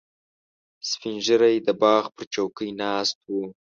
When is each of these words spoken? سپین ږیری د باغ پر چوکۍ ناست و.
سپین 0.89 1.17
ږیری 1.25 1.55
د 1.67 1.69
باغ 1.81 2.03
پر 2.15 2.23
چوکۍ 2.33 2.69
ناست 2.81 3.17
و. 3.23 3.29